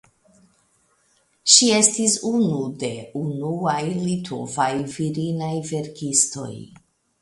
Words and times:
Ŝi 1.55 1.67
estis 1.81 2.17
unu 2.31 2.63
de 2.85 2.91
unuaj 3.23 3.79
litovaj 4.01 4.71
virinaj 4.99 5.57
verkistoj. 5.73 6.55